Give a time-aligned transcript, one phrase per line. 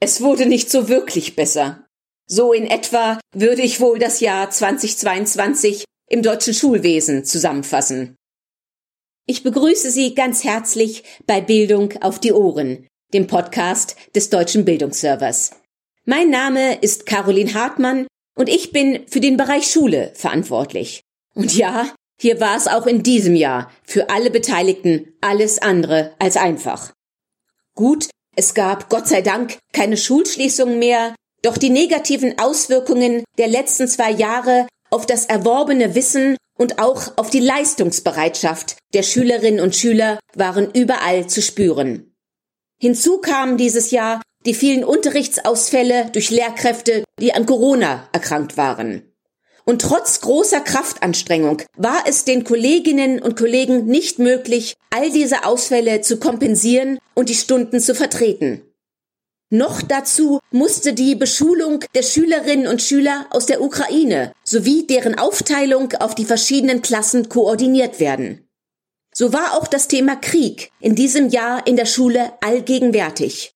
[0.00, 1.86] es wurde nicht so wirklich besser.
[2.26, 8.16] So in etwa würde ich wohl das Jahr 2022 im deutschen Schulwesen zusammenfassen.
[9.26, 15.52] Ich begrüße Sie ganz herzlich bei Bildung auf die Ohren, dem Podcast des Deutschen Bildungsservers.
[16.04, 18.06] Mein Name ist Caroline Hartmann
[18.36, 21.02] und ich bin für den Bereich Schule verantwortlich.
[21.34, 26.36] Und ja, hier war es auch in diesem Jahr für alle Beteiligten alles andere als
[26.36, 26.92] einfach.
[27.74, 33.88] Gut, es gab Gott sei Dank keine Schulschließungen mehr, doch die negativen Auswirkungen der letzten
[33.88, 40.20] zwei Jahre auf das erworbene Wissen und auch auf die Leistungsbereitschaft der Schülerinnen und Schüler
[40.36, 42.14] waren überall zu spüren.
[42.80, 49.07] Hinzu kamen dieses Jahr die vielen Unterrichtsausfälle durch Lehrkräfte, die an Corona erkrankt waren.
[49.68, 56.00] Und trotz großer Kraftanstrengung war es den Kolleginnen und Kollegen nicht möglich, all diese Ausfälle
[56.00, 58.62] zu kompensieren und die Stunden zu vertreten.
[59.50, 65.92] Noch dazu musste die Beschulung der Schülerinnen und Schüler aus der Ukraine sowie deren Aufteilung
[66.00, 68.48] auf die verschiedenen Klassen koordiniert werden.
[69.14, 73.52] So war auch das Thema Krieg in diesem Jahr in der Schule allgegenwärtig.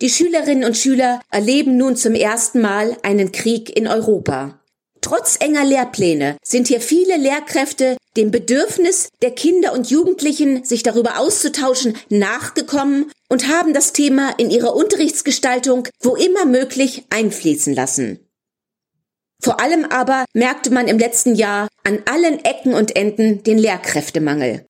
[0.00, 4.61] Die Schülerinnen und Schüler erleben nun zum ersten Mal einen Krieg in Europa.
[5.02, 11.18] Trotz enger Lehrpläne sind hier viele Lehrkräfte dem Bedürfnis der Kinder und Jugendlichen, sich darüber
[11.18, 18.20] auszutauschen, nachgekommen und haben das Thema in ihrer Unterrichtsgestaltung wo immer möglich einfließen lassen.
[19.42, 24.64] Vor allem aber merkte man im letzten Jahr an allen Ecken und Enden den Lehrkräftemangel.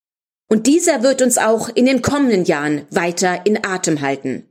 [0.49, 4.49] Und dieser wird uns auch in den kommenden Jahren weiter in Atem halten.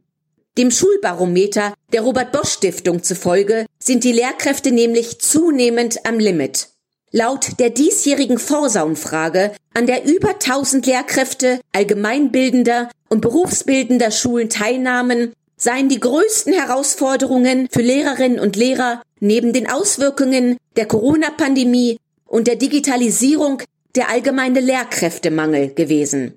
[0.58, 6.68] Dem Schulbarometer der Robert Bosch Stiftung zufolge sind die Lehrkräfte nämlich zunehmend am Limit.
[7.12, 15.88] Laut der diesjährigen Forsa-Umfrage, an der über 1000 Lehrkräfte allgemeinbildender und berufsbildender Schulen teilnahmen, seien
[15.88, 23.62] die größten Herausforderungen für Lehrerinnen und Lehrer neben den Auswirkungen der Corona-Pandemie und der Digitalisierung
[23.96, 26.36] der allgemeine Lehrkräftemangel gewesen.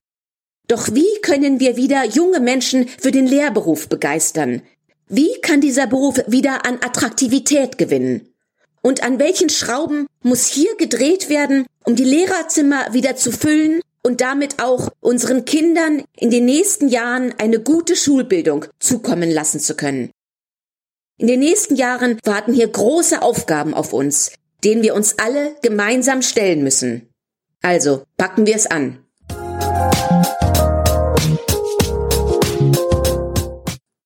[0.67, 4.63] Doch wie können wir wieder junge Menschen für den Lehrberuf begeistern?
[5.09, 8.33] Wie kann dieser Beruf wieder an Attraktivität gewinnen?
[8.81, 14.21] Und an welchen Schrauben muss hier gedreht werden, um die Lehrerzimmer wieder zu füllen und
[14.21, 20.11] damit auch unseren Kindern in den nächsten Jahren eine gute Schulbildung zukommen lassen zu können?
[21.19, 24.33] In den nächsten Jahren warten hier große Aufgaben auf uns,
[24.65, 27.09] denen wir uns alle gemeinsam stellen müssen.
[27.63, 29.05] Also packen wir es an.